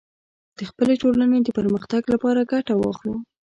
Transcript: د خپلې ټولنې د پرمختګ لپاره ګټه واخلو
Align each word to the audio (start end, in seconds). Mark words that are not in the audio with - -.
د 0.57 0.59
خپلې 0.69 0.93
ټولنې 1.01 1.37
د 1.43 1.49
پرمختګ 1.59 2.01
لپاره 2.13 2.47
ګټه 2.53 2.73
واخلو 2.77 3.15